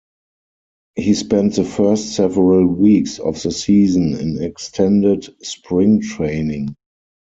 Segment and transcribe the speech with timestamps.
[0.95, 6.73] He spent the first several weeks of the season in extended spring training.